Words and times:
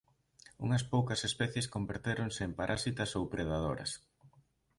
Unhas 0.65 0.83
poucas 0.93 1.21
especies 1.29 1.71
convertéronse 1.75 2.41
en 2.47 2.51
parasitas 2.59 3.11
ou 3.19 3.23
predadoras. 3.33 3.91